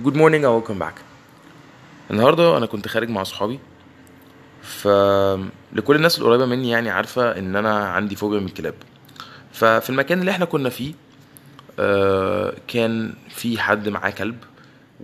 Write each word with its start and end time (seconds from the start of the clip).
good 0.00 0.16
morning 0.16 0.44
أو 0.44 0.54
welcome 0.54 0.78
back 0.78 0.94
النهارده 2.10 2.56
أنا 2.56 2.66
كنت 2.66 2.88
خارج 2.88 3.08
مع 3.08 3.22
صحابي 3.22 3.58
ف 4.62 4.88
لكل 5.72 5.96
الناس 5.96 6.18
القريبة 6.18 6.46
مني 6.46 6.70
يعني 6.70 6.90
عارفة 6.90 7.38
إن 7.38 7.56
أنا 7.56 7.88
عندي 7.88 8.16
فوبيا 8.16 8.40
من 8.40 8.46
الكلاب. 8.46 8.74
ففي 9.52 9.90
المكان 9.90 10.20
اللي 10.20 10.30
إحنا 10.30 10.44
كنا 10.44 10.68
فيه 10.70 10.94
آه، 11.78 12.54
كان 12.68 13.14
في 13.28 13.58
حد 13.58 13.88
معاه 13.88 14.10
كلب 14.10 14.36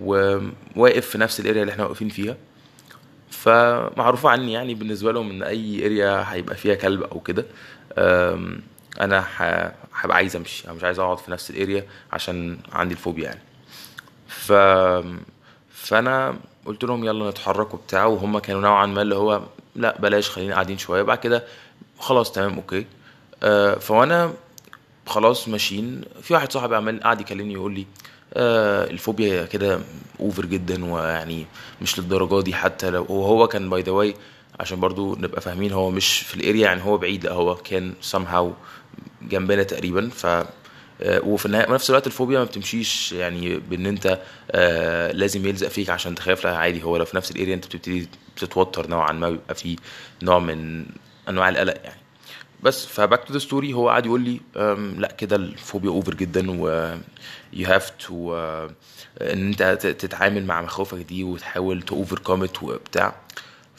وواقف 0.01 1.07
في 1.07 1.19
نفس 1.19 1.41
ال 1.41 1.45
area 1.45 1.63
اللي 1.63 1.73
إحنا 1.73 1.85
واقفين 1.85 2.09
فيها. 2.09 2.37
فمعروفة 3.31 4.29
عني 4.31 4.53
يعني 4.53 4.75
بالنسبة 4.75 5.13
لهم 5.13 5.31
إن 5.31 5.43
أي 5.43 5.87
area 5.87 6.33
هيبقى 6.33 6.57
فيها 6.57 6.75
كلب 6.75 7.03
أو 7.03 7.21
كده 7.21 7.45
أنا 9.01 9.25
هبقى 9.95 10.17
عايز 10.17 10.37
أمشي 10.37 10.65
أنا 10.65 10.73
مش 10.75 10.85
عايز 10.85 10.99
أقعد 10.99 11.19
في 11.19 11.31
نفس 11.31 11.51
ال 11.51 11.58
area 11.58 11.87
عشان 12.13 12.59
عندي 12.73 12.95
الفوبيا 12.95 13.25
يعني. 13.25 13.41
ف 14.47 14.53
فأنا 15.71 16.37
قلت 16.67 16.85
لهم 16.85 17.05
يلا 17.05 17.31
نتحرك 17.31 17.75
وبتاع 17.75 18.05
وهم 18.05 18.39
كانوا 18.39 18.61
نوعا 18.61 18.87
ما 18.87 19.03
اللي 19.03 19.15
هو 19.15 19.43
لا 19.77 19.99
بلاش 20.01 20.31
خلينا 20.31 20.55
قاعدين 20.55 20.79
شوية 20.79 21.03
بعد 21.03 21.19
كده 21.19 21.45
خلاص 21.99 22.33
تمام 22.33 22.55
okay. 22.55 22.87
آه 23.43 23.75
فإحنا 23.75 24.33
خلاص 25.07 25.49
ماشيين. 25.49 26.03
في 26.23 26.35
واحد 26.35 26.53
صاحبي 26.53 26.77
عمال 26.77 27.01
قاعد 27.03 27.21
يكلمني 27.21 27.53
يقول 27.55 27.75
لي 27.75 27.87
آه 28.35 28.85
الفوبيا 28.91 29.45
كده 29.47 29.81
over 30.21 30.47
جدا 30.47 30.93
ويعني 30.93 31.47
مش 31.83 31.99
للدرجة 31.99 32.41
دي 32.43 32.55
حتى 32.55 32.91
لو 32.91 33.07
وهو 33.09 33.49
كان 33.49 33.71
by 33.71 33.83
the 33.83 33.93
way 33.93 34.15
عشان 34.61 34.81
برضو 34.81 35.17
نبقى 35.17 35.41
فاهمين 35.41 35.73
هو 35.73 35.91
مش 35.91 36.19
في 36.21 36.35
ال 36.37 36.42
area 36.42 36.63
يعني 36.65 36.85
هو 36.85 36.99
بعيد 36.99 37.25
لا 37.27 37.33
هو 37.33 37.55
كان 37.55 37.95
somehow 38.13 38.45
جنبنا 39.23 39.63
تقريبا 39.63 40.09
ف 40.09 40.27
وفي 41.07 41.47
النهايه 41.47 41.67
في 41.67 41.73
نفس 41.73 41.91
الوقت 41.91 42.07
الفوبيا 42.07 42.39
ما 42.39 42.45
بتمشيش 42.45 43.13
يعني 43.13 43.57
بإن 43.57 43.87
أنت 43.87 44.21
آه 44.51 45.13
لازم 45.13 45.47
يلزق 45.47 45.69
فيك 45.69 45.91
عشان 45.91 46.15
تخاف. 46.15 46.45
لا 46.45 46.57
عادي 46.57 46.83
هو 46.83 46.97
لو 46.97 47.05
في 47.05 47.17
نفس 47.17 47.31
ال 47.31 47.35
area 47.35 47.55
أنت 47.55 47.67
بتبتدي 47.67 48.09
تتوتر 48.37 48.87
نوعا 48.87 49.13
ما 49.13 49.31
بيبقى 49.31 49.55
في 49.55 49.77
نوع 50.23 50.39
من 50.39 50.87
أنواع 51.29 51.49
القلق 51.49 51.81
يعني. 51.85 52.01
بس 52.63 52.87
ف 52.87 52.94
back 52.94 53.25
to 53.25 53.33
the 53.33 53.39
story 53.39 53.73
هو 53.73 53.89
قاعد 53.89 54.07
يقول 54.07 54.21
لي 54.21 54.41
لا 54.99 55.13
كده 55.19 55.37
الفوبيا 55.37 55.91
over 55.91 56.15
جدا 56.15 56.61
و 56.61 56.95
you 57.53 57.69
have 57.69 57.91
to 57.91 58.35
إن 59.21 59.49
أنت 59.49 59.63
تتعامل 59.87 60.45
مع 60.47 60.63
مخاوفك 60.63 60.99
دي 60.99 61.25
وتحاول 61.25 61.83
to 61.83 61.97
over 61.97 62.49
وبتاع. 62.63 63.15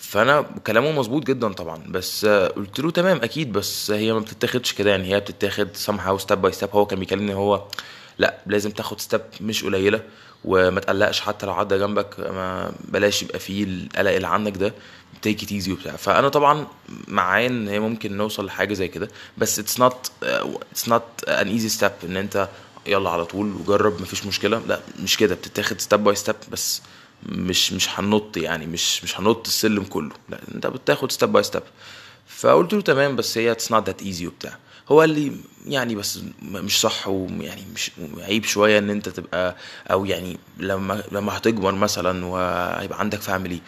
فانا 0.10 0.42
كلامه 0.68 0.92
مظبوط 0.92 1.24
جدا 1.24 1.54
طبعا 1.54 1.84
بس 1.88 2.26
قلت 2.26 2.80
له 2.80 2.92
تمام 2.92 3.18
أكيد 3.24 3.52
بس 3.52 3.92
هي 3.92 4.14
ما 4.14 4.20
بتتاخدش 4.20 4.74
كده 4.74 4.90
يعني 4.92 5.14
هي 5.16 5.20
بتتاخد 5.20 5.68
somehow 5.86 6.18
step 6.18 6.42
by 6.42 6.52
step 6.52 6.70
هو 6.74 6.86
كان 6.86 7.00
بيكلمني 7.00 7.34
هو 7.34 7.64
لا 8.18 8.38
لازم 8.46 8.72
تاخد 8.72 9.00
step 9.02 9.22
مش 9.42 9.64
قليلة 9.64 10.02
وما 10.46 10.80
تقلقش 10.80 11.20
حتى 11.20 11.46
لو 11.46 11.54
عدى 11.54 11.78
جنبك 11.78 12.20
ما 12.20 12.72
بلاش 12.86 13.24
يبقى 13.24 13.40
فيه 13.40 13.64
القلق 13.64 14.12
اللي 14.12 14.28
عندك 14.28 14.58
ده 14.58 14.74
take 15.22 15.44
it 15.44 15.52
easy 15.52 15.72
وبتاع. 15.72 15.96
فأنا 15.96 16.30
طبعا 16.30 16.68
معايا 17.08 17.48
إن 17.48 17.68
هي 17.68 17.80
ممكن 17.80 18.18
نوصل 18.18 18.46
لحاجة 18.46 18.74
زي 18.74 18.88
كده 18.88 19.08
بس 19.38 19.60
it's 19.60 19.80
not 19.80 20.12
it's 20.24 20.90
not 20.90 21.04
an 21.28 21.48
easy 21.48 21.70
step 21.70 21.92
إن 22.04 22.18
أنت 22.18 22.50
يلا 22.88 23.10
على 23.10 23.26
طول 23.26 23.54
وجرب 23.56 24.02
مفيش 24.02 24.26
مشكلة. 24.26 24.62
لا 24.68 24.80
مش 25.04 25.18
كده 25.18 25.36
بتتاخد 25.36 25.82
step 25.82 26.04
by 26.04 26.16
step 26.16 26.36
بس 26.52 26.82
مش 27.30 27.74
مش 27.74 28.00
هننط 28.00 28.38
يعني 28.38 28.66
مش 28.66 29.04
مش 29.04 29.20
هنط 29.20 29.48
السلم 29.48 29.84
كله. 29.84 30.12
لا 30.30 30.40
انت 30.56 30.68
بتاخد 30.68 31.12
step 31.12 31.32
by 31.32 31.44
step 31.44 31.64
فقلت 32.28 32.74
له 32.74 32.82
تمام 32.82 33.16
بس 33.16 33.38
هي 33.38 33.52
it's 33.52 33.72
not 33.72 33.86
that 33.86 34.02
easy 34.02 34.28
وبتاع. 34.28 34.58
هو 34.90 35.00
قال 35.00 35.10
لي 35.10 35.32
يعني 35.68 35.96
بس 35.96 36.20
مش 36.42 36.82
صح 36.82 37.08
ويعني 37.08 37.66
مش 37.76 37.92
عيب 38.20 38.44
شوية 38.46 38.78
إن 38.78 38.90
أنت 38.90 39.10
تبقى 39.10 39.56
أو 39.92 40.06
يعني 40.06 40.38
لما 40.58 41.04
لما 41.12 41.38
هتكبر 41.38 41.72
مثلا 41.72 42.26
وهيبقى 42.26 43.00
عندك 43.00 43.22
family 43.22 43.62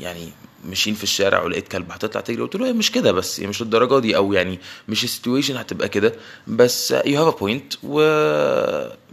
يعني 0.00 0.28
ماشيين 0.64 0.96
في 0.96 1.02
الشارع 1.02 1.42
ولقيت 1.42 1.68
كلب 1.68 1.92
هتطلع 1.92 2.20
تجري. 2.20 2.42
قلت 2.42 2.56
له 2.56 2.72
مش 2.72 2.92
كده 2.92 3.12
بس 3.12 3.40
مش 3.40 3.62
للدرجه 3.62 3.98
دي 3.98 4.16
أو 4.16 4.32
يعني 4.32 4.58
مش 4.88 5.04
ال 5.04 5.09
situation 5.09 5.56
هتبقى 5.56 5.88
كده. 5.88 6.12
بس 6.46 6.94
you 7.06 7.24
have 7.24 7.34
a 7.34 7.38
point 7.38 7.74
و 7.82 8.00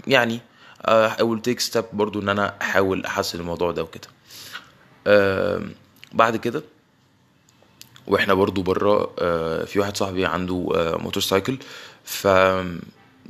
يعني 0.08 0.40
I 0.88 1.22
will 1.24 1.42
take 1.50 1.60
step 1.72 1.86
برضو 1.94 2.22
إن 2.22 2.30
أنا 2.30 2.54
أحاول 2.62 3.06
أحسن 3.06 3.40
الموضوع 3.40 3.72
ده 3.72 3.84
وكده. 3.84 4.08
آم، 5.08 5.74
بعد 6.14 6.38
كده 6.38 6.64
وإحنا 8.08 8.34
برضو 8.34 8.62
بره 8.62 9.14
آه، 9.20 9.66
في 9.66 9.80
واحد 9.80 9.98
صاحبي 9.98 10.26
عنده 10.26 10.70
آه، 10.76 10.98
motorcycle 10.98 11.58
ف 12.04 12.28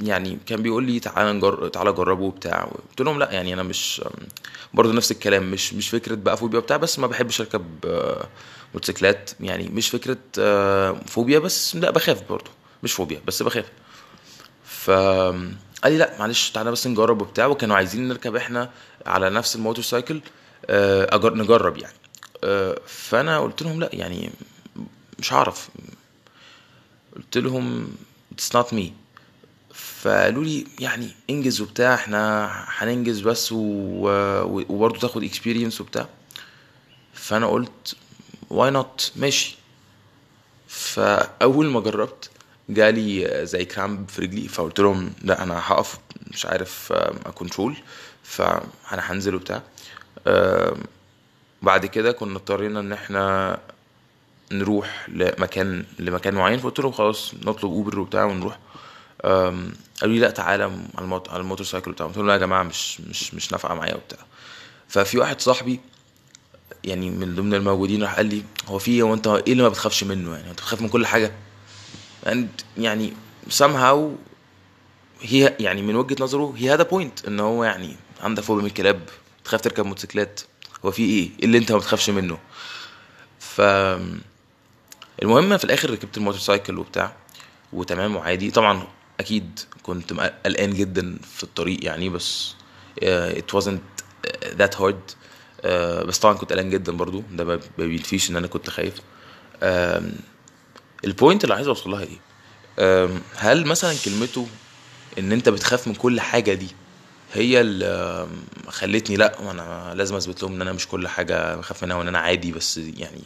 يعني 0.04 0.38
كان 0.46 0.62
بيقول 0.62 0.84
لي 0.84 1.00
تعالى 1.00 1.34
نجر... 1.34 1.68
تعالى 1.68 1.92
جربه 1.92 2.24
وبتاع. 2.24 2.64
قلت 2.90 3.02
لهم 3.02 3.20
لا 3.20 3.32
يعني 3.32 3.54
أنا 3.54 3.64
مش 3.64 4.02
برضو 4.74 4.92
نفس 4.94 5.12
الكلام 5.12 5.52
مش 5.52 5.74
مش 5.74 5.90
فكرة 5.90 6.16
بقى 6.16 6.38
فوبيا 6.38 6.58
وبتاع 6.60 6.78
بس 6.78 7.00
ما 7.00 7.08
بحبش 7.08 7.42
أركب 7.42 7.66
آه، 7.86 8.28
موتوسيكلات. 8.74 9.32
يعني 9.40 9.70
مش 9.70 9.90
فكرة 9.90 10.18
آه، 10.40 10.92
فوبيا 11.08 11.40
بس 11.40 11.76
لا 11.76 11.92
بخاف 11.92 12.24
برضو. 12.30 12.52
مش 12.84 12.94
فوبيا 12.94 13.22
بس 13.28 13.44
بخاف. 13.44 13.66
ف 14.86 14.92
قال 15.84 15.94
لي 15.94 15.98
لا 15.98 16.20
معلش 16.20 16.50
تعالى 16.50 16.72
بس 16.72 16.88
نجرب 16.88 17.22
وبتاع. 17.22 17.46
وكانوا 17.46 17.76
عايزين 17.76 18.08
نركب 18.08 18.36
إحنا 18.36 18.70
على 19.06 19.30
نفس 19.30 19.56
ال 19.56 19.84
motorcycle 19.84 20.22
آه، 20.66 21.16
أجر... 21.16 21.34
نجرب 21.34 21.78
يعني. 21.78 21.94
آه، 22.44 22.80
فأنا 22.88 23.40
قلت 23.40 23.62
لهم 23.62 23.80
لا 23.80 23.90
يعني 23.94 24.32
مش 25.20 25.34
هعرف. 25.34 25.70
قلت 27.16 27.38
لهم 27.38 27.88
it's 28.36 28.58
not 28.58 28.74
me. 28.76 28.84
فقالوا 29.74 30.44
لي 30.44 30.66
يعني 30.80 31.12
انجز 31.30 31.62
وبتاع 31.62 31.94
إحنا 31.94 32.50
هننجز 32.68 33.20
بس 33.20 33.50
وبرضه 33.52 35.00
تاخد 35.00 35.26
experience 35.30 35.82
وبتاع. 35.82 36.08
فأنا 37.14 37.48
قلت 37.48 37.96
why 38.54 38.74
not 38.74 39.12
ماشي. 39.16 39.56
فأول 40.68 41.66
ما 41.70 41.80
جربت 41.80 42.31
جالي 42.74 43.46
زي 43.46 43.66
cramp 43.66 44.10
في 44.10 44.22
رجلي 44.22 44.48
فقلت 44.48 44.80
لهم 44.80 45.14
لا 45.24 45.44
أنا 45.44 45.60
هقف 45.64 45.98
مش 46.32 46.46
عارف 46.46 46.92
ا 47.26 47.32
control 47.32 47.76
فانا 48.24 48.62
هنزل 49.12 49.36
وبتاع 49.36 49.62
آم، 50.28 50.78
بعد 51.62 51.86
كده 51.86 52.12
كنا 52.12 52.36
اضطرينا 52.38 52.80
إن 52.80 52.92
إحنا 52.94 53.58
نروح 54.52 55.06
لمكان 55.10 55.86
لمكان 56.00 56.34
معين 56.34 56.60
فقلت 56.60 56.80
لهم 56.80 56.92
خلاص 56.92 57.34
نطلب 57.46 57.72
اوبر 57.72 58.00
وبتاع 58.00 58.24
ونروح 58.24 58.60
قالوا 59.24 60.16
لي 60.16 60.20
لا 60.20 60.30
تعالى 60.30 60.64
على. 60.64 61.22
على 61.30 61.40
ال 61.40 61.66
motorcycle 61.66 61.92
وبتاع 61.92 62.06
قلت 62.08 62.18
لهم 62.18 62.28
لا 62.28 62.34
يا 62.34 62.38
جماعة 62.38 62.64
مش 62.64 63.02
مش 63.02 63.34
مش 63.34 63.52
نافعة 63.52 63.74
معايا 63.74 63.96
وبتاع 63.96 64.20
ففي 64.88 65.18
واحد 65.18 65.42
صاحبي 65.42 65.80
يعني 66.84 67.10
من 67.10 67.36
ضمن 67.36 67.54
الموجودين 67.54 68.04
راح 68.04 68.16
قال 68.16 68.26
لي 68.26 68.44
هو 68.68 68.80
في؟ 68.80 69.02
هو 69.02 69.14
أنت 69.14 69.28
إيه 69.28 69.52
اللي 69.52 69.64
ما 69.64 69.70
بتخافش 69.70 70.04
منه 70.04 70.32
يعني 70.36 70.50
أنت 70.50 70.54
بتخاف 70.60 70.82
من 70.82 70.90
كل 70.90 71.06
حاجة 71.08 71.32
and 72.26 72.48
يعني 72.78 73.14
somehow 73.50 73.98
هي 75.22 75.56
يعني 75.60 75.82
من 75.82 75.96
وجهة 75.96 76.16
نظره 76.20 76.54
هي 76.58 76.74
هذا 76.74 76.84
بوينت 76.84 77.26
إن 77.26 77.40
هو 77.40 77.64
يعني 77.64 77.96
عندك 78.22 78.44
فوبيا 78.44 78.62
من 78.62 78.68
الكلاب 78.70 79.02
تخاف 79.46 79.62
تركب 79.62 79.86
موتوسيكلات. 79.86 80.42
هو 80.86 80.92
في 80.92 81.04
إيه؟ 81.04 81.30
إيه 81.40 81.46
اللي 81.46 81.58
أنت 81.58 81.72
ما 81.72 81.78
بتخافش 81.78 82.10
منه؟ 82.10 82.38
ف 83.40 83.62
المهم 85.22 85.58
في 85.58 85.64
الآخر 85.64 85.90
ركبت 85.90 86.18
الموتوسيكل 86.18 86.78
وبتاع 86.78 87.16
وتمام 87.74 88.16
وعادي. 88.16 88.52
طبعا 88.52 88.88
أكيد 89.20 89.60
كنت 89.84 90.14
قلقان 90.46 90.74
جدا 90.74 91.18
في 91.36 91.44
الطريق 91.44 91.86
يعني 91.86 92.10
بس 92.10 92.54
uh, 93.02 93.04
it 93.38 93.60
wasn't 93.60 94.04
that 94.60 94.80
hard. 94.80 95.16
uh, 95.64 95.68
بس 96.06 96.20
طبعا 96.20 96.34
كنت 96.34 96.52
قلقان 96.52 96.70
جدا 96.70 96.92
برضو. 96.92 97.24
ده 97.32 97.44
ما 97.44 97.60
بينفيش 97.78 98.30
إن 98.30 98.36
أنا 98.36 98.48
كنت 98.48 98.70
خايف. 98.70 99.02
البوينت 101.06 101.44
اللي 101.44 101.56
عايز 101.56 101.68
أوصل 101.68 101.90
لها 101.92 102.04
إيه 102.04 102.20
هل 103.36 103.66
مثلا 103.66 103.96
كلمته 104.06 104.48
إن 105.20 105.32
أنت 105.32 105.50
بتخاف 105.50 105.88
من 105.88 105.96
كل 105.96 106.22
حاجة 106.22 106.54
دي 106.54 106.68
هي 107.34 107.62
اللي 107.62 108.28
خلتني 108.68 109.16
لأ 109.16 109.36
وأنا 109.42 109.94
لازم 109.96 110.16
أثبت 110.16 110.44
لهم 110.44 110.54
إن 110.54 110.62
أنا 110.62 110.72
مش 110.74 110.88
كل 110.88 111.08
حاجة 111.08 111.56
بخاف 111.56 111.84
منها 111.84 111.96
وإن 111.96 112.08
أنا 112.08 112.20
عادي 112.20 112.52
بس 112.52 112.78
يعني 112.78 113.22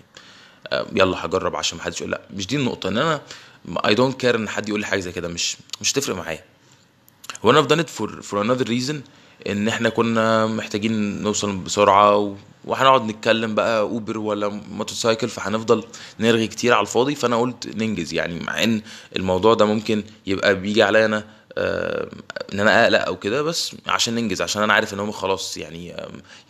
يلا 0.94 1.25
هجرب 1.25 1.56
عشان 1.56 1.77
محدش 1.77 2.01
يقول 2.01 2.12
لأ 2.12 2.22
مش 2.33 2.48
دي 2.48 2.56
النقطة 2.56 2.89
إن 2.89 2.98
أنا 2.98 3.22
I 3.86 3.96
don't 3.96 4.19
care 4.22 4.36
إن 4.36 4.50
حد 4.50 4.69
يقول 4.69 4.80
لي 4.80 4.86
حاجة 4.86 5.00
زي 5.00 5.12
كده 5.12 5.28
مش 5.28 5.57
مش 5.81 5.94
تفرق 5.94 6.16
معايا 6.16 6.44
أنا 7.45 7.68
done 7.68 7.80
it 7.86 7.89
for 7.89 8.07
for 8.10 8.36
another 8.45 8.68
reason 8.69 8.95
إن 9.48 9.68
إحنا 9.68 9.89
كنا 9.89 10.48
محتاجين 10.48 11.21
نوصل 11.24 11.57
بسرعة. 11.57 12.36
وهنقعد 12.66 13.06
نتكلم 13.06 13.56
بقى 13.56 13.80
اوبر 13.80 14.18
ولا 14.18 14.48
موتوسيكل 14.50 15.30
فهنفضل 15.30 15.84
نرغي 16.20 16.48
كتير 16.48 16.74
على 16.74 16.82
الفاضي. 16.82 17.16
فأنا 17.16 17.36
قلت 17.38 17.68
ننجز 17.76 18.14
يعني 18.14 18.40
مع 18.40 18.64
إن 18.64 18.82
الموضوع 19.16 19.54
ده 19.54 19.66
ممكن 19.66 20.04
يبقى 20.28 20.56
بيجي 20.56 20.84
عليا 20.84 21.06
أنا 21.06 21.24
آه، 21.58 22.10
إن 22.54 22.60
أنا 22.60 22.84
أقلق 22.84 23.06
أو 23.06 23.16
كده 23.20 23.42
بس 23.42 23.76
عشان 23.88 24.16
ننجز 24.16 24.42
عشان 24.42 24.62
أنا 24.64 24.74
عارف 24.74 24.94
إن 24.94 25.00
هم 25.00 25.12
خلاص 25.12 25.58
يعني 25.58 25.96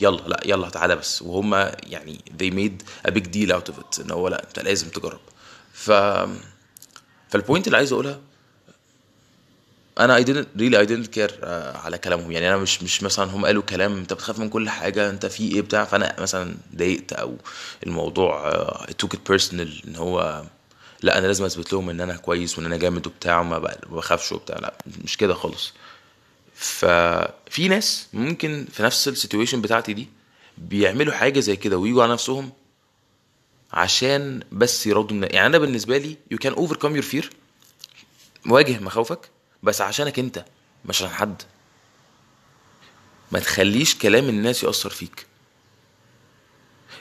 يلا 0.02 0.22
لأ 0.28 0.40
يلا 0.46 0.70
تعالى 0.70 0.96
بس. 0.96 1.22
وهم 1.22 1.54
يعني 1.84 2.20
they 2.42 2.52
made 2.54 3.08
a 3.10 3.14
big 3.14 3.24
deal 3.24 3.52
out 3.56 3.72
of 3.74 3.78
it 3.80 4.00
إن 4.02 4.12
هو 4.12 4.28
لأ 4.28 4.44
أنت 4.48 4.60
لازم 4.60 4.90
تجرب. 4.90 5.20
ف 5.74 5.92
فال 7.30 7.41
point 7.41 7.68
اللي 7.68 7.78
عايز 7.78 7.94
أقولها 7.94 8.20
أنا 10.00 10.20
I 10.20 10.24
didn't 10.24 10.60
really 10.60 10.76
I 10.76 10.90
didn't 10.90 11.16
care 11.18 11.34
آه، 11.44 11.78
على 11.78 11.98
كلامهم. 11.98 12.32
يعني 12.32 12.48
أنا 12.50 12.58
مش 12.58 12.84
مش 12.84 13.04
مثلا 13.04 13.32
هم 13.32 13.46
قالوا 13.46 13.64
كلام 13.64 13.98
أنت 13.98 14.14
بتخاف 14.14 14.40
من 14.40 14.50
كل 14.50 14.70
حاجة 14.70 15.10
أنت 15.10 15.26
في 15.26 15.52
إيه 15.56 15.62
بتاع؟ 15.62 15.84
فأنا 15.86 16.16
مثلا 16.20 16.56
ضايقت 16.76 17.14
أو 17.14 17.38
الموضوع 17.86 18.48
آه، 18.48 18.86
took 19.04 19.10
it 19.10 19.34
personal 19.34 19.88
إن 19.88 19.96
هو 19.96 20.44
لا 21.02 21.18
أنا 21.18 21.28
لازم 21.28 21.46
أثبت 21.46 21.74
لهم 21.74 21.90
إن 21.90 22.02
أنا 22.02 22.16
كويس 22.18 22.58
وإن 22.58 22.66
أنا 22.66 22.78
جامد 22.78 23.08
وبتاع 23.08 23.40
وما 23.40 23.58
بخافش 23.90 24.32
وبتاع. 24.32 24.60
لا 24.60 24.74
مش 25.04 25.18
كده 25.18 25.34
خالص. 25.34 25.74
ففي 26.56 27.68
ناس 27.68 28.08
ممكن 28.14 28.66
في 28.72 28.84
نفس 28.84 29.08
ال 29.08 29.13
situation 29.13 29.62
بتاعتي 29.62 29.94
دي 29.94 30.08
بيعملوا 30.58 31.14
حاجة 31.14 31.40
زي 31.40 31.56
كده 31.56 31.78
ويجوا 31.78 32.04
على 32.04 32.14
نفسهم 32.14 32.52
عشان 33.74 34.44
بس 34.52 34.88
يرضوا 34.88 35.18
يعني 35.18 35.46
أنا 35.48 35.58
بالنسبة 35.58 35.98
لي 35.98 36.18
you 36.34 36.38
can 36.48 36.56
overcome 36.56 36.96
your 37.02 37.06
fear. 37.14 37.26
واجه 38.48 38.80
مخاوفك. 38.80 39.30
بس 39.66 39.82
عشانك 39.82 40.20
انت 40.20 40.46
مش 40.86 40.96
عشان 41.02 41.10
حد. 41.16 41.42
ما 43.32 43.40
تخليش 43.40 43.96
كلام 43.98 44.30
الناس 44.30 44.64
يأثر 44.64 44.90
فيك. 44.90 45.26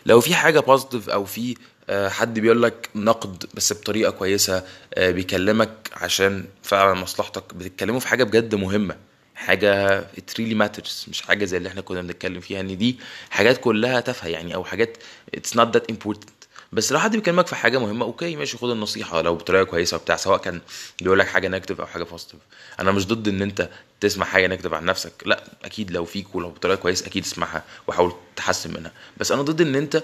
لو 0.06 0.20
في 0.20 0.34
حاجة 0.34 0.60
بوزيتيف 0.60 1.08
أو 1.10 1.24
في 1.24 1.56
آه، 1.90 2.08
حد 2.08 2.38
بيقول 2.38 2.62
لك 2.62 2.90
نقد 2.94 3.44
بس 3.54 3.72
بطريقة 3.72 4.10
كويسة 4.10 4.64
آه، 4.94 5.10
بيكلمك 5.10 5.90
عشان 5.92 6.44
فعلا 6.62 6.94
مصلحتك 6.94 7.54
بتتكلموا 7.54 8.00
في 8.00 8.08
حاجة 8.08 8.24
بجد 8.24 8.54
مهمة. 8.54 8.96
حاجة 9.34 10.00
it 10.00 10.34
really 10.40 10.54
matters 10.62 11.08
مش 11.08 11.22
حاجة 11.22 11.44
زي 11.44 11.56
اللي 11.56 11.68
إحنا 11.68 11.80
كنا 11.80 12.02
بنتكلم 12.02 12.40
فيها 12.40 12.60
إن 12.60 12.78
دي 12.78 12.98
حاجات 13.30 13.60
كلها 13.60 14.00
تافهة 14.00 14.28
يعني 14.28 14.54
أو 14.54 14.64
حاجات 14.64 14.96
it's 15.36 15.50
not 15.58 15.66
that 15.76 15.94
important. 15.94 16.43
بس 16.74 16.92
لو 16.92 16.98
حد 16.98 17.16
بيكلمك 17.16 17.46
في 17.46 17.56
حاجة 17.56 17.78
مهمة 17.78 18.04
okay 18.06 18.36
ماشي 18.36 18.56
خد 18.58 18.70
النصيحة 18.70 19.22
لو 19.22 19.34
بطريقة 19.34 19.64
كويسة 19.64 19.96
وبتاع 19.96 20.16
سواء 20.16 20.38
كان 20.38 20.60
بيقول 21.00 21.18
لك 21.18 21.26
حاجة 21.26 21.48
negative 21.48 21.80
أو 21.80 21.86
حاجة 21.86 22.02
positive 22.02 22.40
أنا 22.80 22.92
مش 22.92 23.06
ضد 23.06 23.28
إن 23.28 23.42
أنت 23.42 23.70
تسمع 24.00 24.26
حاجة 24.26 24.46
negative 24.46 24.72
عن 24.72 24.84
نفسك 24.84 25.12
لأ 25.26 25.44
أكيد 25.64 25.90
لو 25.90 26.04
فيك 26.04 26.34
ولو 26.34 26.48
بطريقة 26.50 26.76
كويسة 26.76 27.06
أكيد 27.06 27.24
اسمعها 27.24 27.62
وحاول 27.86 28.12
تحسن 28.36 28.70
منها. 28.74 28.92
بس 29.16 29.32
أنا 29.32 29.42
ضد 29.42 29.60
إن 29.60 29.74
أنت 29.74 30.02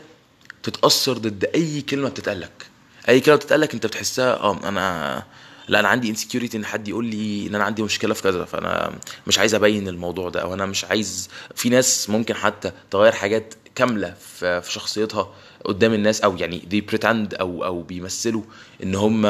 تتأثر 0.63 1.13
ضد 1.19 1.45
أي 1.55 1.81
كلمة 1.83 2.09
بتتقال 2.09 2.41
لك 2.41 2.67
أي 3.09 3.21
كلمة 3.21 3.37
بتتقال 3.37 3.61
لك 3.61 3.75
أنت 3.75 3.87
بتحسها 3.87 4.35
آه 4.41 4.69
أنا 4.69 5.23
لأ 5.69 5.81
أنا 5.81 5.89
عندي 5.89 6.11
insecurity 6.11 6.57
إن 6.57 6.65
حد 6.65 6.89
يقول 6.89 7.05
لي 7.05 7.47
إن 7.47 7.55
أنا 7.55 7.65
عندي 7.65 7.83
مشكلة 7.83 8.15
في 8.15 8.23
كذا 8.23 8.45
فأنا 8.45 8.99
مش 9.27 9.39
عايز 9.39 9.55
أبين 9.55 9.89
الموضوع 9.89 10.29
ده 10.31 10.43
أو 10.43 10.55
أنا 10.55 10.67
مش 10.67 10.85
عايز 10.85 11.29
في 11.55 11.69
ناس 11.69 12.11
ممكن 12.11 12.35
حتى 12.35 12.73
تغير 12.91 13.13
حاجات 13.13 13.55
كاملة 13.81 14.15
في 14.39 14.63
شخصيتها 14.69 15.35
قدام 15.65 15.95
الناس 15.95 16.21
أو 16.21 16.37
يعني 16.37 16.61
they 16.73 16.93
pretend 16.95 17.41
أو 17.41 17.65
أو 17.65 17.83
بيمثلوا 17.83 18.43
إن 18.83 18.95
هم 18.95 19.23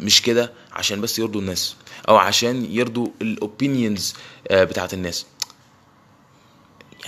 مش 0.00 0.22
كده 0.22 0.52
عشان 0.72 1.00
بس 1.00 1.18
يرضوا 1.18 1.40
الناس 1.40 1.76
أو 2.08 2.16
عشان 2.16 2.64
يرضوا 2.72 3.08
الاوبينيونز 3.22 4.14
بتاعت 4.50 4.94
الناس. 4.94 5.26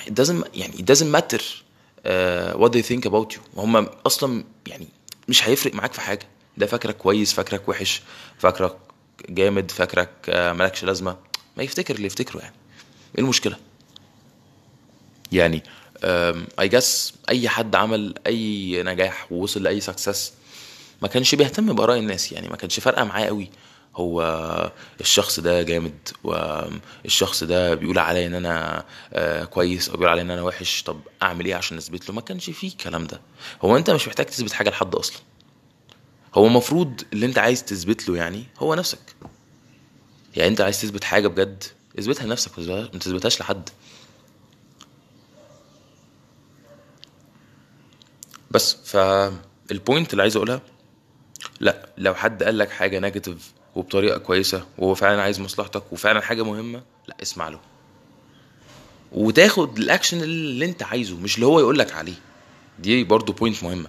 it 0.06 0.10
doesn't 0.22 0.46
يعني 0.54 0.72
it 0.72 0.94
doesn't 0.94 1.12
matter 1.16 1.40
uh, 1.40 2.62
what 2.62 2.72
they 2.72 2.82
think 2.82 3.06
about 3.10 3.36
you. 3.36 3.40
هم 3.56 3.86
أصلا 4.06 4.44
يعني 4.66 4.88
مش 5.28 5.48
هيفرق 5.48 5.74
معاك 5.74 5.92
في 5.92 6.00
حاجة. 6.00 6.28
ده 6.56 6.66
فاكرك 6.66 6.96
كويس 6.96 7.32
فاكرك 7.32 7.68
وحش 7.68 8.02
فاكرك 8.38 8.76
جامد 9.28 9.70
فاكرك 9.70 10.10
آه، 10.28 10.52
مالكش 10.52 10.84
لازمة. 10.84 11.16
ما 11.56 11.62
يفتكر 11.62 11.94
اللي 11.94 12.06
يفتكره 12.06 12.40
يعني. 12.40 12.54
إيه 13.18 13.24
المشكلة؟ 13.24 13.56
يعني 15.32 15.62
اي 16.60 16.68
جاس 16.68 17.14
أي 17.28 17.48
حد 17.48 17.74
عمل 17.74 18.14
أي 18.26 18.82
نجاح 18.82 19.32
ووصل 19.32 19.62
لأي 19.62 19.80
سكسس 19.80 20.32
ما 21.02 21.08
كانش 21.08 21.34
بيهتم 21.34 21.72
بآراء 21.72 21.98
الناس 21.98 22.32
يعني 22.32 22.48
ما 22.48 22.56
كانش 22.56 22.80
فارقة 22.80 23.04
معاه 23.04 23.24
قوي. 23.24 23.50
هو 23.96 24.22
الشخص 25.00 25.40
ده 25.40 25.62
جامد 25.62 26.08
والشخص 26.24 27.44
ده 27.44 27.74
بيقول 27.74 27.98
عليا 27.98 28.26
إن 28.26 28.34
أنا 28.34 28.84
آه، 29.12 29.44
كويس 29.44 29.88
أو 29.88 29.96
بيقول 29.96 30.08
عليا 30.08 30.22
إن 30.22 30.30
أنا 30.30 30.42
وحش 30.42 30.82
طب 30.82 31.00
أعمل 31.22 31.46
إيه 31.46 31.54
عشان 31.54 31.76
اثبت 31.76 32.08
له؟ 32.08 32.14
ما 32.14 32.20
كانش 32.20 32.50
فيه 32.50 32.68
الكلام 32.68 33.06
ده. 33.06 33.20
هو 33.62 33.76
أنت 33.76 33.90
مش 33.90 34.08
محتاج 34.08 34.26
تثبت 34.26 34.52
حاجة 34.52 34.70
لحد 34.70 34.94
أصلا. 34.94 35.16
هو 36.34 36.46
المفروض 36.46 37.02
اللي 37.12 37.26
أنت 37.26 37.38
عايز 37.38 37.64
تثبت 37.64 38.08
له 38.08 38.16
يعني 38.16 38.44
هو 38.58 38.74
نفسك. 38.74 38.98
يعني 40.36 40.48
أنت 40.50 40.60
عايز 40.60 40.80
تثبت 40.80 41.04
حاجة 41.04 41.28
بجد 41.28 41.64
اثبتها 41.98 42.26
لنفسك 42.26 42.58
ما 42.58 42.86
تثبتهاش 42.86 43.40
لحد. 43.40 43.68
بس 48.52 48.76
فال 48.84 49.21
point 49.21 50.12
اللي 50.12 50.22
عايز 50.22 50.36
أقولها 50.36 50.60
لا 51.60 51.88
لو 51.98 52.14
حد 52.14 52.42
قال 52.42 52.58
لك 52.58 52.70
حاجة 52.70 52.98
negative 52.98 53.52
وبطريقة 53.74 54.18
كويسة 54.18 54.66
وهو 54.78 54.94
فعلا 54.94 55.22
عايز 55.22 55.40
مصلحتك 55.40 55.92
وفعلا 55.92 56.20
حاجة 56.20 56.42
مهمة 56.42 56.82
لا 57.08 57.16
اسمع 57.22 57.48
له. 57.48 57.60
وتاخد 59.12 59.78
الاكشن 59.78 60.22
اللي 60.22 60.64
أنت 60.64 60.82
عايزه 60.82 61.16
مش 61.16 61.34
اللي 61.34 61.46
هو 61.46 61.60
يقول 61.60 61.78
لك 61.78 61.92
عليه. 61.92 62.14
دي 62.78 63.04
برضو 63.04 63.32
point 63.32 63.62
مهمة. 63.64 63.88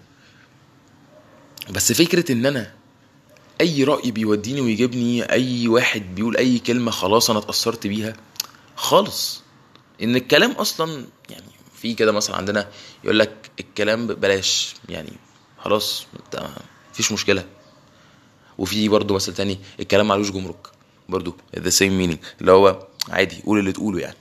بس 1.72 1.92
فكرة 1.92 2.32
إن 2.32 2.46
أنا 2.46 2.74
أي 3.62 3.84
رأي 3.84 4.12
بيوديني 4.12 4.62
ويجيبني 4.62 5.24
أي 5.32 5.68
واحد 5.68 6.16
بيقول 6.16 6.38
أي 6.38 6.60
كلمة 6.60 6.92
خلاص 6.92 7.30
أنا 7.30 7.40
اتأثرت 7.40 7.88
بيها 7.88 8.14
خالص. 8.76 9.42
إن 10.04 10.16
الكلام 10.16 10.52
أصلا 10.52 11.06
في 11.84 11.94
كده 11.94 12.12
مثلا 12.12 12.36
عندنا 12.36 12.68
يقول 13.04 13.20
لك 13.20 13.52
الكلام 13.60 14.08
ببلاش 14.08 14.74
يعني 14.90 15.14
خلاص 15.60 16.06
انت 16.26 16.48
مفيش 16.92 17.12
مشكلة. 17.12 17.46
وفي 18.58 18.90
برضه 18.90 19.16
مثل 19.16 19.34
تاني 19.34 19.60
الكلام 19.80 20.08
معلوش 20.08 20.32
جمرك 20.32 20.68
برضه 21.10 21.36
the 21.58 21.72
same 21.72 21.94
meaning 22.02 22.18
اللي 22.42 22.52
هو 22.52 22.88
عادي 23.10 23.42
قول 23.46 23.60
اللي 23.60 23.72
تقوله 23.72 24.00
يعني. 24.00 24.16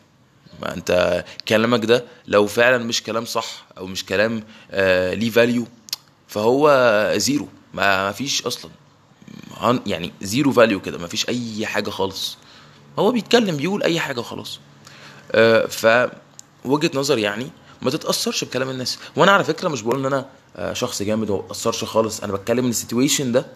ما 0.63 0.75
انت 0.75 1.25
كلامك 1.49 1.85
ده 1.85 2.05
لو 2.27 2.47
فعلا 2.47 2.85
مش 2.85 3.03
كلام 3.03 3.25
صح 3.25 3.65
أو 3.79 3.87
مش 3.87 4.05
كلام 4.07 4.45
آه 4.71 5.15
ليه 5.15 5.31
value 5.31 5.67
فهو 6.29 7.13
zero 7.17 7.49
ما 7.75 8.13
فيش 8.13 8.43
أصلا. 8.43 8.71
يعني 9.87 10.13
zero 10.23 10.53
value 10.53 10.81
كده 10.81 10.99
ما 10.99 11.07
فيش 11.07 11.29
أي 11.29 11.67
حاجة 11.67 11.91
خالص. 11.91 12.37
هو 12.99 13.13
بيتكلم 13.13 13.57
بيقول 13.57 13.83
أي 13.83 14.01
حاجة 14.01 14.21
خلاص. 14.21 14.61
آه، 15.33 15.67
ف 15.67 15.87
وجهة 16.65 16.91
نظر 16.95 17.19
يعني 17.19 17.51
ما 17.83 17.91
تتأثرش 17.91 18.45
بكلام 18.45 18.71
الناس. 18.71 18.99
وأنا 19.17 19.33
على 19.33 19.45
فكرة 19.45 19.69
مش 19.69 19.83
بقول 19.83 19.99
إن 19.99 20.07
أنا 20.07 20.27
آه، 20.57 20.73
شخص 20.73 21.03
جامد 21.03 21.31
وما 21.31 21.45
اتاثرش 21.45 21.85
خالص. 21.85 22.21
أنا 22.21 22.33
بتكلم 22.33 22.65
إن 22.65 22.71
ال 22.71 22.77
situation 22.77 23.33
ده 23.33 23.47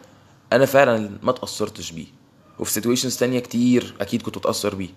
أنا 0.53 0.67
فعلا 0.67 1.11
ما 1.23 1.31
اتاثرتش 1.31 1.93
بيه. 1.93 2.07
وفي 2.59 2.73
situations 2.73 3.17
تانية 3.17 3.39
كتير 3.41 3.95
أكيد 4.01 4.23
كنت 4.23 4.37
اتاثر 4.37 4.75
بيه. 4.75 4.89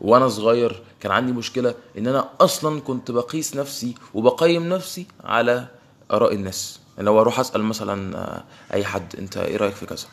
وأنا 0.00 0.28
صغير 0.28 0.82
كان 1.00 1.12
عندي 1.12 1.32
مشكلة 1.32 1.74
إن 1.98 2.06
أنا 2.06 2.28
أصلا 2.40 2.80
كنت 2.80 3.10
بقيس 3.10 3.56
نفسي 3.56 3.94
وبقيم 4.14 4.68
نفسي 4.68 5.06
على 5.24 5.68
آراء 6.10 6.34
الناس. 6.34 6.80
لو 6.98 7.20
أروح 7.20 7.40
أسأل 7.40 7.62
مثلا 7.62 8.18
آه، 8.18 8.44
أي 8.74 8.84
حد 8.84 9.16
أنت 9.16 9.36
إيه 9.36 9.56
رأيك 9.56 9.74
في 9.74 9.86
كذا؟ 9.86 10.06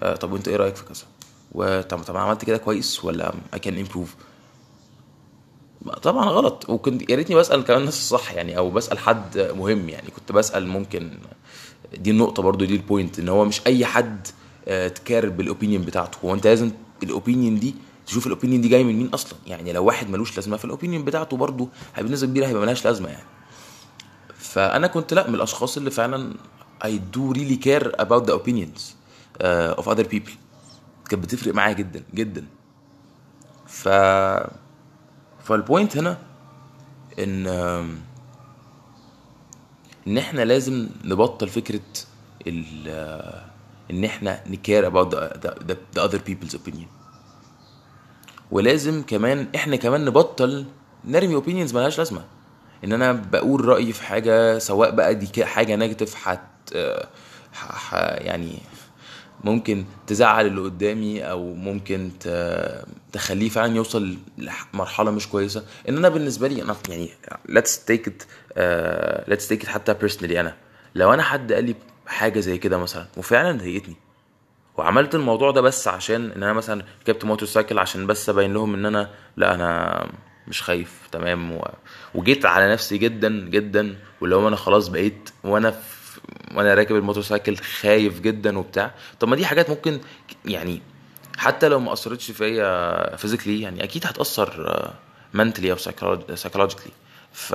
آه، 0.00 0.16
طب 0.16 0.32
وأنت 0.32 0.48
إيه 0.48 0.56
رأيك 0.56 0.76
في 0.76 0.84
كذا؟ 0.84 1.04
وطب 1.52 1.98
طب 2.02 2.16
عملت 2.16 2.44
كده 2.44 2.56
كويس 2.56 3.04
ولا 3.04 3.32
I 3.56 3.58
can 3.58 3.72
improve 3.86 4.08
طبعا 6.02 6.24
غلط. 6.30 6.64
وكنت 6.68 7.10
يا 7.10 7.16
ريتني 7.16 7.36
بسأل 7.36 7.64
كمان 7.64 7.80
الناس 7.80 7.98
الصح 7.98 8.32
يعني 8.32 8.58
أو 8.58 8.70
بسأل 8.70 8.98
حد 8.98 9.38
مهم 9.38 9.88
يعني. 9.88 10.10
كنت 10.10 10.32
بسأل 10.32 10.66
ممكن 10.66 11.10
دي 11.96 12.10
النقطة 12.10 12.42
برضو 12.42 12.64
دي 12.64 12.74
ال 12.76 12.83
point 12.83 13.18
إن 13.18 13.28
هو 13.28 13.44
مش 13.44 13.66
أي 13.66 13.86
حد 13.86 14.26
آه، 14.68 14.88
ت 14.88 14.96
care 14.96 15.28
بال 15.28 15.40
opinion 15.40 15.82
بتاعته. 15.82 16.18
هو 16.24 16.34
أنت 16.34 16.46
لازم 16.46 16.70
ال 17.02 17.09
opinion 17.09 17.58
دي 17.58 17.74
تشوف 18.06 18.26
ال 18.26 18.30
opinion 18.30 18.60
دي 18.60 18.68
جاي 18.68 18.84
من 18.84 18.96
مين 18.98 19.06
أصلا؟ 19.08 19.38
يعني 19.46 19.72
لو 19.72 19.84
واحد 19.84 20.10
ملوش 20.10 20.36
لازمة 20.36 20.56
فال 20.56 20.67
opinion 20.67 21.04
بتاعته 21.04 21.36
برضو 21.36 21.68
بنسبة 21.98 22.26
كبيرة 22.26 22.46
هيبقى 22.46 22.62
ملهاش 22.62 22.84
لازمة 22.84 23.08
يعني. 23.08 23.26
فأنا 24.34 24.86
كنت 24.86 25.14
لأ 25.14 25.28
من 25.28 25.34
الأشخاص 25.34 25.76
اللي 25.76 25.90
فعلا 25.90 26.34
do 26.86 27.34
really 27.34 27.58
care 27.66 27.88
about 28.00 28.24
the 28.26 28.32
opinions 28.32 28.80
uh, 29.40 29.80
of 29.80 29.84
other 29.88 30.04
people. 30.04 30.32
كانت 31.08 31.24
بتفرق 31.24 31.54
معايا 31.54 31.72
جدا 31.74 32.02
جدا. 32.14 32.44
ف 33.66 33.88
فال 35.48 35.62
point 35.62 35.96
هنا 35.96 36.18
إن 37.18 37.46
إن 40.06 40.18
إحنا 40.18 40.42
لازم 40.44 40.88
نبطل 41.04 41.48
فكرة 41.48 41.80
ال 42.46 42.88
إن 43.90 44.04
إحنا 44.04 44.40
نكير 44.46 44.90
the, 45.10 45.74
the 45.96 46.00
other 46.00 46.18
people's 46.30 46.54
opinion. 46.54 46.86
ولازم 48.50 49.02
كمان 49.02 49.46
إحنا 49.54 49.76
كمان 49.76 50.04
نبطل 50.04 50.66
نرمي 51.04 51.40
opinions 51.42 51.74
ملهاش 51.74 51.98
لازمة. 51.98 52.24
إن 52.84 52.92
أنا 52.92 53.12
بقول 53.12 53.64
رأيي 53.64 53.92
في 53.92 54.02
حاجة 54.02 54.58
سواء 54.58 54.90
بقى 54.90 55.14
دي 55.14 55.44
حاجة 55.44 55.76
نيجاتيف 55.76 56.14
حت 56.14 56.40
يعني 58.18 58.58
ممكن 59.44 59.84
تزعل 60.06 60.46
اللي 60.46 60.60
قدامي 60.60 61.22
أو 61.22 61.54
ممكن 61.54 62.10
تخليه 63.12 63.48
فعلا 63.48 63.76
يوصل 63.76 64.16
لمرحلة 64.38 65.10
مش 65.10 65.28
كويسة. 65.28 65.64
إن 65.88 65.96
أنا 65.96 66.08
بالنسبة 66.08 66.48
لي 66.48 66.62
أنا 66.62 66.76
يعني 66.88 67.10
take 67.90 68.06
it 68.06 68.22
uh, 68.22 69.30
let's 69.30 69.48
take 69.50 69.62
it 69.64 69.68
حتى 69.68 69.94
personally 69.94 70.36
أنا. 70.36 70.54
لو 70.94 71.14
أنا 71.14 71.22
حد 71.22 71.52
قال 71.52 71.64
لي 71.64 71.74
حاجة 72.06 72.40
زي 72.40 72.58
كده 72.58 72.78
مثلا 72.78 73.06
وفعلا 73.16 73.58
ضايقتني 73.58 73.96
وعملت 74.76 75.14
الموضوع 75.14 75.50
ده 75.50 75.60
بس 75.60 75.88
عشان 75.88 76.30
إن 76.30 76.42
أنا 76.42 76.52
مثلا 76.52 76.84
ركبت 77.02 77.24
motorcycle 77.24 77.78
عشان 77.78 78.06
بس 78.06 78.28
أبين 78.28 78.54
لهم 78.54 78.74
إن 78.74 78.86
أنا 78.86 79.10
لا 79.36 79.54
أنا 79.54 80.06
مش 80.48 80.62
خايف 80.62 81.08
تمام 81.12 81.52
و... 81.52 81.68
وجيت 82.14 82.46
على 82.46 82.72
نفسي 82.72 82.98
جدا 82.98 83.28
جدا 83.50 83.96
واللي 84.20 84.36
هو 84.36 84.48
أنا 84.48 84.56
خلاص 84.56 84.88
بقيت 84.88 85.30
وأنا 85.44 85.70
في... 85.70 85.97
وأنا 86.54 86.74
راكب 86.74 86.96
ال 86.96 87.22
motorcycle 87.22 87.56
خايف 87.56 88.20
جدا 88.20 88.58
وبتاع. 88.58 88.94
طب 89.20 89.28
ما 89.28 89.36
دي 89.36 89.46
حاجات 89.46 89.70
ممكن 89.70 90.00
يعني 90.44 90.82
حتى 91.36 91.68
لو 91.68 91.80
ما 91.80 91.92
أثرتش 91.92 92.30
فيا 92.30 93.16
physically 93.16 93.60
يعني 93.60 93.84
أكيد 93.84 94.06
هتأثر 94.06 94.92
mentally 95.34 95.72
أو 95.72 95.76
psychologically 96.34 96.92
ف 97.32 97.54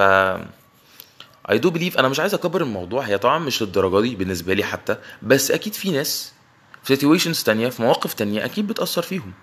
I 1.50 1.58
do 1.58 1.70
believe 1.70 1.98
أنا 1.98 2.10
مش 2.10 2.20
عايز 2.20 2.34
أكبر 2.34 2.62
الموضوع. 2.62 3.01
هي 3.01 3.18
طبعا 3.18 3.39
مش 3.39 3.62
للدرجة 3.62 4.01
دي 4.01 4.15
بالنسبة 4.15 4.53
لي 4.53 4.63
حتى. 4.63 4.98
بس 5.22 5.51
أكيد 5.51 5.74
في 5.74 5.92
ناس 5.92 6.34
في 6.84 6.96
situations 6.96 7.44
تانية 7.44 7.70
في 7.70 7.82
مواقف 7.82 8.13
تانية 8.13 8.46
أكيد 8.46 8.68
بتأثر 8.68 9.01
فيهم. 9.01 9.34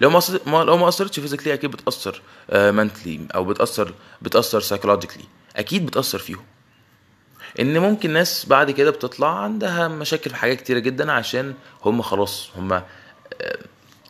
لو 0.00 0.10
ما 0.10 0.20
لو 0.46 0.76
ما 0.76 0.88
أثرتش 0.88 1.20
physically 1.20 1.54
أكيد 1.54 1.70
بتأثر 1.70 2.22
mentally 2.52 3.20
أو 3.34 3.44
بتأثر 3.44 3.94
بتأثر 4.22 4.60
psychologically 4.60 5.24
أكيد 5.56 5.86
بتأثر 5.86 6.18
فيهم. 6.18 6.44
إن 7.60 7.78
ممكن 7.78 8.10
ناس 8.10 8.46
بعد 8.46 8.70
كده 8.70 8.90
بتطلع 8.90 9.38
عندها 9.38 9.88
مشاكل 9.88 10.30
في 10.30 10.36
حاجات 10.36 10.60
كتيرة 10.60 10.78
جدا 10.78 11.12
عشان 11.12 11.54
هم 11.84 12.02
خلاص 12.02 12.50
هم 12.56 12.82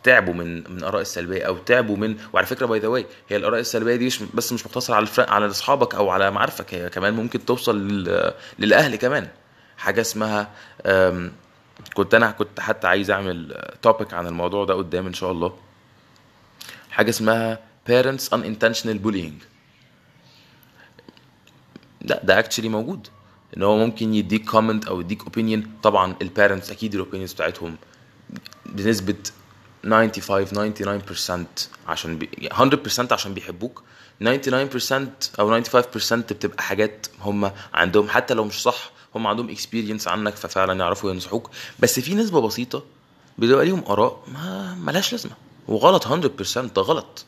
تعبوا 0.02 0.34
من 0.34 0.56
من 0.70 0.78
الاراء 0.78 1.00
السلبية 1.00 1.42
أو 1.42 1.56
تعبوا 1.56 1.96
من 1.96 2.16
وعلى 2.32 2.46
فكرة 2.46 2.66
by 2.66 2.78
the 2.78 2.88
way 2.88 3.06
هي 3.28 3.36
الآراء 3.36 3.60
السلبية 3.60 3.96
دي 3.96 4.06
مش 4.06 4.22
بس 4.34 4.52
مش 4.52 4.66
مقتصرة 4.66 4.94
على 4.94 5.06
على 5.18 5.46
أصحابك 5.46 5.94
أو 5.94 6.10
على 6.10 6.30
معارفك 6.30 6.74
هي 6.74 6.90
كمان 6.90 7.14
ممكن 7.14 7.44
توصل 7.44 7.88
لل... 7.88 8.32
للأهل 8.58 8.96
كمان. 8.96 9.28
حاجة 9.76 10.00
اسمها 10.00 10.50
كنت 11.94 12.14
أنا 12.14 12.30
كنت 12.30 12.60
حتى 12.60 12.86
عايز 12.86 13.10
أعمل 13.10 13.62
topic 13.82 14.14
عن 14.14 14.26
الموضوع 14.26 14.64
ده 14.64 14.74
قدام 14.74 15.06
إن 15.06 15.14
شاء 15.14 15.32
الله. 15.32 15.56
حاجة 16.90 17.10
اسمها 17.10 17.58
parents 17.90 18.34
unintentional 18.34 18.98
bullying. 19.06 19.44
لا 22.00 22.20
ده 22.24 22.38
actually 22.38 22.68
موجود. 22.68 23.08
إن 23.56 23.62
هو 23.62 23.76
ممكن 23.76 24.14
يديك 24.14 24.50
comment 24.50 24.86
أو 24.86 25.00
يديك 25.00 25.22
opinion 25.22 25.70
طبعا 25.82 26.14
ال 26.22 26.28
parents 26.28 26.70
أكيد 26.70 26.94
ال 26.94 26.99
opinions 26.99 27.32
بتاعتهم 27.32 27.76
بنسبة 28.66 29.16
95 29.84 30.74
99% 30.74 31.46
عشان 31.88 32.18
بي... 32.18 32.28
100% 32.52 33.12
عشان 33.12 33.34
بيحبوك. 33.34 33.82
99% 34.22 34.24
أو 35.40 35.62
95% 35.62 36.12
بتبقى 36.12 36.62
حاجات 36.62 37.06
هم 37.20 37.50
عندهم 37.74 38.08
حتى 38.08 38.34
لو 38.34 38.44
مش 38.44 38.62
صح 38.62 38.90
هم 39.14 39.26
عندهم 39.26 39.50
experience 39.50 40.08
عنك 40.08 40.36
ففعلا 40.36 40.80
يعرفوا 40.80 41.10
ينصحوك. 41.10 41.50
بس 41.78 42.00
في 42.00 42.14
نسبة 42.14 42.40
بسيطة 42.40 42.82
بيبقى 43.38 43.64
ليهم 43.64 43.84
آراء 43.88 44.24
ما 44.32 44.74
ملهاش 44.74 45.12
لازمة. 45.12 45.32
وغلط 45.68 46.06
100% 46.08 46.58
ده 46.58 46.82
غلط. 46.82 47.24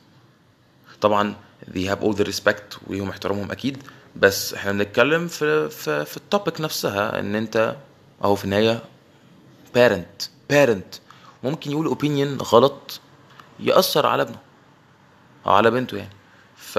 طبعا 1.00 1.34
they 1.74 1.88
have 1.88 2.02
all 2.04 2.16
the 2.16 2.24
respect 2.24 2.78
وليهم 2.86 3.08
احترامهم 3.08 3.50
أكيد. 3.50 3.82
بس 4.16 4.54
إحنا 4.54 4.72
بنتكلم 4.72 5.28
في 5.28 5.68
في 5.68 6.04
في 6.04 6.16
ال 6.16 6.23
topic 6.23 6.60
نفسها 6.60 7.20
ان 7.20 7.34
انت 7.34 7.76
اهو 8.24 8.34
في 8.34 8.44
النهاية 8.44 8.82
parent 9.76 10.26
parent. 10.52 10.98
ممكن 11.44 11.70
يقول 11.70 11.86
opinion 11.86 12.36
غلط 12.38 13.00
يأثر 13.60 14.06
على 14.06 14.22
ابنه 14.22 14.38
أو 15.46 15.52
على 15.52 15.70
بنته 15.70 15.96
يعني. 15.96 16.12
ف 16.56 16.78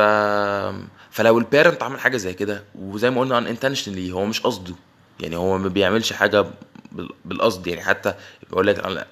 فلو 1.12 1.38
ال 1.38 1.44
parent 1.44 1.84
عمل 1.84 2.00
حاجة 2.00 2.18
زي 2.18 2.34
كده 2.34 2.64
وزي 2.76 3.10
ما 3.10 3.22
قلنا 3.22 3.38
ان 3.38 3.58
intentionally 3.58 4.12
هو 4.12 4.26
مش 4.26 4.42
قصده. 4.42 4.76
يعني 5.20 5.36
هو 5.36 5.58
ما 5.58 5.68
بيعملش 5.70 6.14
حاجة 6.14 6.46
بال- 6.92 7.10
بالقصد 7.26 7.68
يعني. 7.68 7.82
حتى 7.82 8.14
بقول 8.52 8.68
لك 8.68 9.08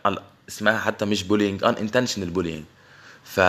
اسمها 0.50 0.80
حتى 0.80 1.06
مش 1.06 1.24
bullying 1.24 1.63
unintentional 1.66 2.38
bullying. 2.38 2.63
ف 3.24 3.40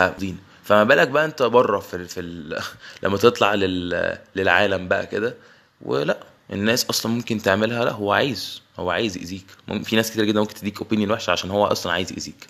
فما 0.63 0.85
بالك 0.85 1.09
بقى 1.09 1.25
انت 1.25 1.43
بره 1.43 1.79
في. 1.79 2.05
في 2.09 2.21
ال... 2.21 2.63
لما 3.03 3.17
تطلع 3.17 3.55
لل... 3.55 4.19
للعالم 4.37 4.89
بقى 4.89 5.07
كده؟ 5.07 5.35
ولا 5.83 6.25
الناس 6.53 6.85
أصلا 6.85 7.13
ممكن 7.13 7.43
تعملها 7.43 7.85
لا 7.85 7.93
هو 7.93 8.13
عايز 8.13 8.63
هو 8.79 8.91
عايز 8.91 9.17
يأذيك. 9.17 9.47
في 9.85 9.97
ناس 9.97 10.11
كتير 10.11 10.25
جدا 10.25 10.41
ممكن 10.41 10.55
تديك 10.55 10.79
اوبينيون 10.79 11.11
وحشة 11.11 11.31
عشان 11.31 11.51
هو 11.51 11.67
أصلا 11.67 11.93
عايز 11.93 12.13
يأذيك. 12.13 12.47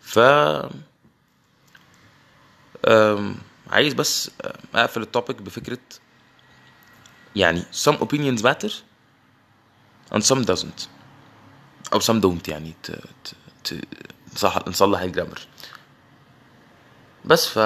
ف 0.00 0.18
أم... 2.88 3.36
عايز 3.70 3.94
بس 3.94 4.30
أقفل 4.74 5.02
التوبيك 5.02 5.42
بفكرة 5.42 5.78
يعني 7.36 7.62
some 7.84 7.94
opinions 7.96 8.42
matter 8.42 8.70
and 10.14 10.22
some 10.22 10.44
doesn't. 10.44 10.88
أو 11.92 12.00
some 12.00 12.20
don't 12.22 12.48
يعني 12.48 12.74
ت... 12.82 12.90
ت... 13.24 13.34
ت... 13.64 14.68
نصلح 14.68 15.00
ال 15.00 15.04
grammar. 15.04 15.40
بس 17.24 17.46
ف 17.46 17.58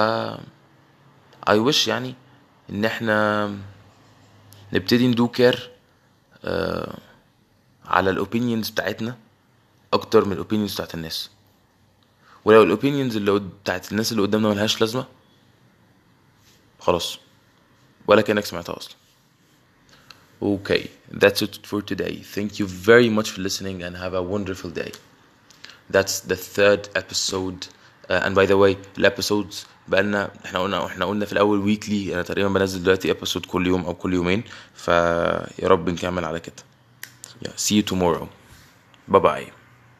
I 1.49 1.57
wish 1.67 1.87
يعني 1.87 2.15
إن 2.69 2.85
إحنا 2.85 3.57
نبتدي 4.73 5.07
ن 5.07 5.14
do 5.14 5.27
care 5.27 5.69
على 7.85 8.09
ال 8.09 8.16
opinions 8.16 8.69
بتاعتنا 8.69 9.17
أكتر 9.93 10.25
من 10.25 10.31
ال 10.31 10.36
opinions 10.36 10.73
بتاعت 10.73 10.93
الناس 10.95 11.29
ولو 12.45 12.63
ال 12.63 12.69
opinions 12.69 13.15
اللي 13.15 13.39
بتاعت 13.39 13.91
الناس 13.91 14.11
اللي 14.11 14.21
قدامنا 14.23 14.49
ملهاش 14.49 14.81
لازمة 14.81 15.05
خلاص 16.79 17.19
ولا 18.07 18.21
كأنك 18.21 18.45
سمعتها 18.45 18.77
أصلا 18.77 18.95
Okay, 20.41 20.83
that's 21.11 21.41
it 21.41 21.55
for 21.69 21.81
today. 21.81 22.15
Thank 22.35 22.59
you 22.59 22.65
very 22.89 23.09
much 23.09 23.29
for 23.31 23.41
listening 23.41 23.83
and 23.83 23.97
have 23.97 24.13
a 24.13 24.23
wonderful 24.23 24.69
day. 24.69 24.91
That's 25.89 26.21
the 26.21 26.37
third 26.37 26.87
episode. 26.95 27.67
And 28.09 28.35
by 28.35 28.45
the 28.45 28.57
way, 28.57 28.75
ال 28.97 29.05
episodes 29.05 29.65
بقالنا 29.87 30.31
إحنا 30.45 30.59
قلنا 30.59 30.85
إحنا 30.85 31.05
قلنا 31.05 31.25
في 31.25 31.33
الأول 31.33 31.59
weekly 31.59 32.13
أنا 32.13 32.21
تقريبا 32.21 32.49
بنزل 32.49 32.83
دلوقتي 32.83 33.11
episode 33.11 33.45
كل 33.45 33.67
يوم 33.67 33.85
أو 33.85 33.93
كل 33.93 34.13
يومين 34.13 34.43
فيا 34.75 35.47
رب 35.67 35.89
نكمل 35.89 36.25
على 36.25 36.39
كده. 36.39 36.63
Yeah, 37.45 37.55
see 37.55 37.75
you 37.75 37.83
tomorrow. 37.83 38.27
Bye 39.07 39.19
bye. 39.19 39.58